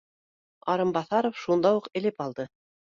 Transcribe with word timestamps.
Арынбаҫаров 0.75 1.39
шунда 1.45 1.77
уҡ 1.83 1.93
элеп 2.03 2.29
алды: 2.29 2.51